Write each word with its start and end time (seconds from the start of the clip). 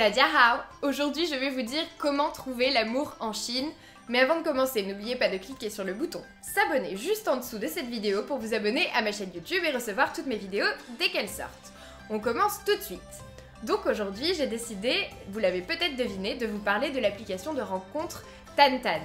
Hao 0.00 0.60
Aujourd'hui, 0.82 1.26
je 1.26 1.34
vais 1.34 1.50
vous 1.50 1.62
dire 1.62 1.82
comment 1.98 2.30
trouver 2.30 2.70
l'amour 2.70 3.16
en 3.18 3.32
Chine. 3.32 3.68
Mais 4.08 4.20
avant 4.20 4.38
de 4.38 4.44
commencer, 4.44 4.84
n'oubliez 4.84 5.16
pas 5.16 5.28
de 5.28 5.38
cliquer 5.38 5.70
sur 5.70 5.82
le 5.84 5.92
bouton 5.92 6.22
s'abonner 6.40 6.96
juste 6.96 7.26
en 7.28 7.36
dessous 7.36 7.58
de 7.58 7.66
cette 7.66 7.88
vidéo 7.88 8.22
pour 8.22 8.38
vous 8.38 8.54
abonner 8.54 8.88
à 8.94 9.02
ma 9.02 9.12
chaîne 9.12 9.30
YouTube 9.34 9.62
et 9.64 9.72
recevoir 9.72 10.12
toutes 10.12 10.26
mes 10.26 10.36
vidéos 10.36 10.66
dès 10.98 11.08
qu'elles 11.08 11.28
sortent. 11.28 11.72
On 12.10 12.20
commence 12.20 12.64
tout 12.64 12.76
de 12.76 12.80
suite. 12.80 13.00
Donc 13.64 13.86
aujourd'hui, 13.86 14.34
j'ai 14.34 14.46
décidé, 14.46 14.94
vous 15.30 15.40
l'avez 15.40 15.62
peut-être 15.62 15.96
deviné, 15.96 16.36
de 16.36 16.46
vous 16.46 16.60
parler 16.60 16.90
de 16.90 17.00
l'application 17.00 17.52
de 17.52 17.60
rencontre 17.60 18.22
Tantan. 18.56 19.00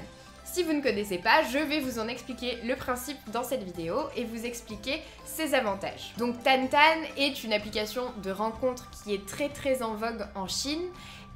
Si 0.46 0.62
vous 0.62 0.74
ne 0.74 0.82
connaissez 0.82 1.18
pas, 1.18 1.42
je 1.44 1.58
vais 1.58 1.80
vous 1.80 2.00
en 2.00 2.08
expliquer 2.08 2.58
le 2.64 2.76
principe 2.76 3.18
dans 3.32 3.44
cette 3.44 3.64
vidéo 3.64 3.96
et 4.16 4.26
vous 4.26 4.46
expliquer 4.46 5.02
ses 5.26 5.56
avantages. 5.56 6.14
Donc 6.18 6.44
Tantan 6.44 6.78
est 7.18 7.44
une 7.44 7.54
application 7.54 8.04
de 8.22 8.30
rencontre 8.30 8.90
qui 8.92 9.14
est 9.14 9.26
très 9.26 9.50
très 9.50 9.82
en 9.82 9.96
vogue 9.96 10.28
en 10.36 10.48
Chine. 10.48 10.84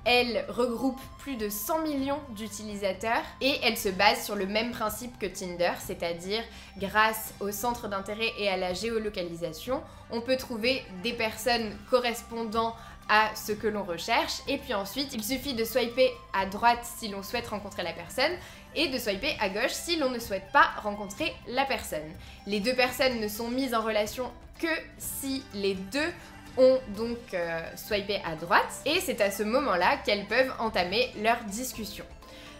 Elle 0.05 0.45
regroupe 0.49 0.99
plus 1.19 1.35
de 1.35 1.49
100 1.49 1.81
millions 1.81 2.19
d'utilisateurs 2.29 3.23
et 3.41 3.55
elle 3.63 3.77
se 3.77 3.89
base 3.89 4.23
sur 4.23 4.35
le 4.35 4.45
même 4.45 4.71
principe 4.71 5.17
que 5.19 5.25
Tinder, 5.25 5.73
c'est-à-dire 5.79 6.43
grâce 6.77 7.33
au 7.39 7.51
centre 7.51 7.87
d'intérêt 7.87 8.31
et 8.37 8.49
à 8.49 8.55
la 8.55 8.73
géolocalisation, 8.73 9.81
on 10.11 10.21
peut 10.21 10.37
trouver 10.37 10.83
des 11.03 11.13
personnes 11.13 11.75
correspondant 11.89 12.75
à 13.09 13.31
ce 13.35 13.51
que 13.51 13.67
l'on 13.67 13.83
recherche. 13.83 14.41
Et 14.47 14.57
puis 14.57 14.73
ensuite, 14.73 15.13
il 15.13 15.23
suffit 15.23 15.53
de 15.53 15.63
swiper 15.63 16.11
à 16.33 16.45
droite 16.45 16.79
si 16.83 17.07
l'on 17.07 17.23
souhaite 17.23 17.47
rencontrer 17.47 17.83
la 17.83 17.93
personne 17.93 18.31
et 18.75 18.89
de 18.89 18.97
swiper 18.97 19.35
à 19.39 19.49
gauche 19.49 19.71
si 19.71 19.97
l'on 19.97 20.09
ne 20.09 20.19
souhaite 20.19 20.51
pas 20.51 20.69
rencontrer 20.81 21.33
la 21.47 21.65
personne. 21.65 22.11
Les 22.45 22.59
deux 22.59 22.75
personnes 22.75 23.19
ne 23.19 23.27
sont 23.27 23.49
mises 23.49 23.73
en 23.73 23.81
relation 23.81 24.31
que 24.59 24.67
si 24.97 25.43
les 25.53 25.75
deux 25.75 26.11
ont 26.57 26.79
donc 26.95 27.17
euh, 27.33 27.61
swipé 27.75 28.19
à 28.25 28.35
droite 28.35 28.81
et 28.85 28.99
c'est 28.99 29.21
à 29.21 29.31
ce 29.31 29.43
moment-là 29.43 29.97
qu'elles 30.05 30.25
peuvent 30.25 30.53
entamer 30.59 31.11
leur 31.21 31.43
discussion. 31.43 32.05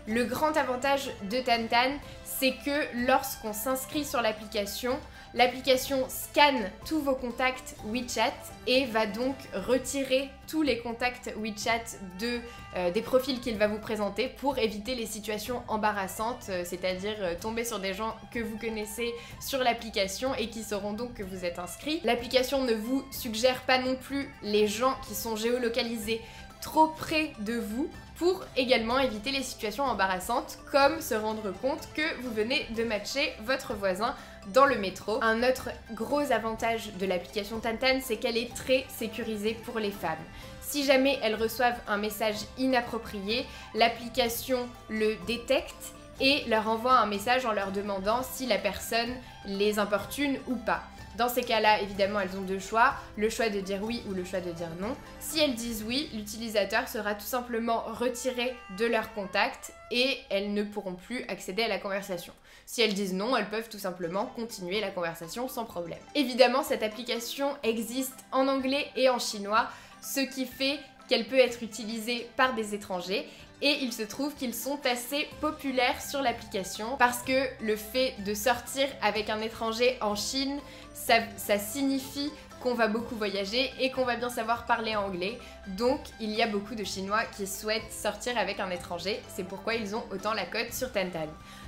Le 0.08 0.23
grand 0.23 0.55
avantage 0.55 1.09
de 1.30 1.41
Tantan, 1.41 2.00
c'est 2.23 2.53
que 2.66 3.05
lorsqu'on 3.08 3.52
s'inscrit 3.52 4.05
sur 4.05 4.22
l'application, 4.22 4.97
l'application 5.33 6.05
scanne 6.08 6.72
tous 6.86 7.02
vos 7.02 7.16
contacts 7.16 7.75
WeChat 7.86 8.33
et 8.67 8.86
va 8.86 9.05
donc 9.05 9.36
retirer 9.53 10.30
tous 10.47 10.61
les 10.61 10.80
contacts 10.80 11.33
WeChat 11.36 11.97
de, 12.22 12.39
euh, 12.78 12.92
des 12.92 13.02
profils 13.02 13.39
qu'il 13.39 13.58
va 13.58 13.67
vous 13.67 13.80
présenter 13.80 14.28
pour 14.28 14.59
éviter 14.59 14.94
les 14.94 15.08
situations 15.08 15.64
embarrassantes, 15.67 16.45
euh, 16.50 16.64
c'est-à-dire 16.64 17.16
euh, 17.22 17.33
tomber 17.39 17.64
sur 17.64 17.80
des 17.80 17.95
gens 17.95 18.16
que 18.31 18.39
vous 18.39 18.56
connaissez 18.58 19.14
sur 19.39 19.59
l'application 19.59 20.36
et 20.36 20.47
qui 20.50 20.64
sauront 20.64 20.94
donc 20.94 21.16
que 21.16 21.23
vous 21.23 21.44
êtes 21.44 21.58
inscrit. 21.58 22.02
L'application 22.03 22.64
ne 22.64 22.73
vous 22.73 23.03
suggère 23.09 23.61
pas 23.61 23.80
non 23.80 23.95
plus 23.95 24.30
les 24.44 24.67
gens 24.67 24.95
qui 25.08 25.16
sont 25.16 25.36
géolocalisés 25.36 26.22
trop 26.61 26.88
près 26.88 27.33
de 27.39 27.53
vous 27.53 27.89
pour 28.17 28.44
également 28.55 29.00
éviter 29.00 29.31
les 29.31 29.44
situations 29.44 29.83
embarrassantes 29.83 30.59
comme 30.72 31.02
se 31.02 31.16
rendre 31.16 31.52
compte 31.61 31.88
que 31.95 32.22
vous 32.22 32.31
venez 32.31 32.66
de 32.75 32.83
matcher 32.83 33.33
votre 33.45 33.73
voisin 33.73 34.16
dans 34.53 34.65
le 34.65 34.77
métro. 34.77 35.19
Un 35.21 35.43
autre 35.43 35.69
gros 35.93 36.31
avantage 36.31 36.93
de 36.99 37.05
l'application 37.05 37.59
Tantan, 37.59 37.99
c'est 38.01 38.17
qu'elle 38.17 38.37
est 38.37 38.53
très 38.53 38.85
sécurisée 38.89 39.57
pour 39.65 39.79
les 39.79 39.91
femmes. 39.91 40.17
Si 40.61 40.83
jamais 40.83 41.17
elles 41.23 41.35
reçoivent 41.35 41.79
un 41.87 41.97
message 41.97 42.37
inapproprié, 42.57 43.45
l'application 43.73 44.67
le 44.89 45.15
détecte 45.25 45.93
et 46.19 46.43
leur 46.47 46.67
envoie 46.67 46.99
un 46.99 47.05
message 47.05 47.45
en 47.45 47.51
leur 47.51 47.71
demandant 47.71 48.21
si 48.23 48.45
la 48.45 48.57
personne 48.57 49.15
les 49.45 49.79
importune 49.79 50.37
ou 50.47 50.55
pas. 50.55 50.83
Dans 51.17 51.29
ces 51.29 51.41
cas-là, 51.41 51.81
évidemment, 51.81 52.19
elles 52.19 52.37
ont 52.37 52.43
deux 52.43 52.59
choix, 52.59 52.93
le 53.15 53.29
choix 53.31 53.49
de 53.49 53.59
dire 53.59 53.81
oui 53.81 54.03
ou 54.07 54.13
le 54.13 54.23
choix 54.23 54.39
de 54.39 54.51
dire 54.51 54.69
non. 54.79 54.95
Si 55.19 55.39
elles 55.39 55.55
disent 55.55 55.83
oui, 55.87 56.11
l'utilisateur 56.13 56.87
sera 56.87 57.15
tout 57.15 57.25
simplement 57.25 57.85
retiré 57.87 58.55
de 58.77 58.85
leur 58.85 59.11
contact 59.13 59.73
et 59.89 60.19
elles 60.30 60.53
ne 60.53 60.61
pourront 60.61 60.93
plus 60.93 61.23
accéder 61.27 61.64
à 61.64 61.67
la 61.67 61.80
conversation. 61.80 62.33
Si 62.67 62.83
elles 62.83 62.93
disent 62.93 63.15
non, 63.15 63.36
elles 63.36 63.49
peuvent 63.49 63.69
tout 63.69 63.80
simplement 63.80 64.27
continuer 64.27 64.80
la 64.80 64.92
conversation 64.92 65.47
sans 65.47 65.65
problème. 65.65 65.97
Évidemment, 66.13 66.61
cette 66.61 66.83
application 66.83 67.58
existe 67.63 68.25
en 68.31 68.47
anglais 68.47 68.86
et 68.95 69.09
en 69.09 69.17
chinois, 69.17 69.67
ce 70.03 70.19
qui 70.19 70.45
fait 70.45 70.77
qu'elle 71.07 71.25
peut 71.25 71.39
être 71.39 71.63
utilisée 71.63 72.29
par 72.35 72.53
des 72.53 72.75
étrangers 72.75 73.27
et 73.61 73.77
il 73.81 73.91
se 73.91 74.03
trouve 74.03 74.35
qu'ils 74.35 74.53
sont 74.53 74.79
assez 74.85 75.27
populaires 75.41 76.01
sur 76.01 76.21
l'application 76.21 76.95
parce 76.97 77.23
que 77.23 77.47
le 77.61 77.75
fait 77.75 78.13
de 78.23 78.33
sortir 78.33 78.87
avec 79.01 79.29
un 79.29 79.41
étranger 79.41 79.97
en 80.01 80.15
Chine, 80.15 80.59
ça, 80.93 81.57
signifie 81.57 82.31
qu'on 82.67 82.73
va 82.73 82.88
beaucoup 82.88 83.16
voyager 83.16 83.72
et 83.80 83.92
qu'on 83.92 84.04
va 84.04 84.17
bien 84.17 84.30
savoir 84.30 84.66
parler 84.66 84.95
anglais. 84.98 85.39
Donc 85.67 86.02
il 86.20 86.32
y 86.32 86.42
a 86.42 86.48
beaucoup 86.48 86.76
de 86.76 86.83
Chinois 86.83 87.23
qui 87.38 87.48
souhaitent 87.48 87.94
sortir 87.94 88.38
avec 88.38 88.60
un 88.60 88.70
étranger, 88.70 89.22
c'est 89.33 89.45
pourquoi 89.45 89.76
ils 89.76 89.95
ont 89.95 90.04
autant 90.11 90.33
la 90.33 90.45
cote 90.45 90.73
sur 90.73 90.92
Tantan. 90.92 91.28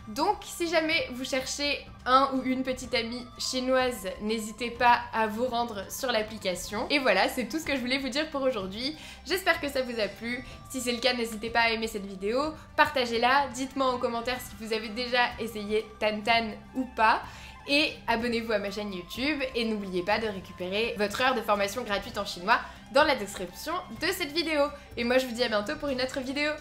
Donc 0.10 0.38
si 0.42 0.68
jamais 0.68 1.08
vous 1.14 1.24
cherchez 1.24 1.86
un 2.06 2.32
ou 2.34 2.42
une 2.44 2.64
petite 2.64 2.94
amie 2.96 3.26
chinoise, 3.38 4.08
n'hésitez 4.22 4.72
pas 4.72 5.00
à 5.14 5.28
vous 5.28 5.46
rendre 5.46 5.86
sur 5.90 6.12
l'application. 6.12 6.88
Et 6.90 7.00
voilà, 7.00 7.30
c'est 7.30 7.48
tout 7.48 7.60
ce 7.60 7.66
que 7.66 7.76
je 7.76 7.80
voulais 7.80 8.00
vous 8.00 8.10
dire 8.10 8.30
pour 8.30 8.42
aujourd'hui. 8.42 8.98
J'espère 9.26 9.62
que 9.62 9.70
ça 9.70 9.84
vous 9.84 10.00
a 10.00 10.08
plu. 10.08 10.44
Si 10.70 10.82
c'est 10.82 10.92
le 10.92 11.00
cas, 11.00 11.14
n'hésitez 11.14 11.50
pas 11.50 11.62
à 11.62 11.70
aimer 11.70 11.88
cette 11.88 12.08
vidéo, 12.08 12.42
partagez-la, 12.76 13.48
dites-moi 13.54 13.86
en 13.86 14.00
commentaire 14.00 14.40
si 14.42 14.66
vous 14.66 14.74
avez 14.74 14.90
déjà 14.90 15.30
essayé 15.40 15.86
Tantan 16.00 16.50
ou 16.76 16.86
pas 16.96 17.22
et 17.68 17.94
abonnez-vous 18.08 18.52
à 18.52 18.60
ma 18.60 18.72
chaîne 18.72 18.94
YouTube 18.94 19.42
et 19.56 19.66
n'oubliez 19.66 20.04
pas 20.04 20.20
de 20.20 20.28
récupérer 20.28 20.96
votre 20.98 21.22
heure 21.22 21.36
de 21.36 21.42
formation 21.42 21.84
gratuite 21.84 22.18
en 22.18 22.26
chinois 22.26 22.60
dans 22.94 23.04
la 23.04 23.16
description 23.16 23.74
de 24.02 24.08
cette 24.08 24.32
vidéo. 24.32 24.62
Et 24.98 25.04
moi 25.04 25.18
je 25.18 25.26
vous 25.26 25.34
dis 25.34 25.44
à 25.44 25.48
bientôt 25.48 25.76
pour 25.76 25.90
une 25.90 26.02
autre 26.02 26.20
vidéo. 26.20 26.52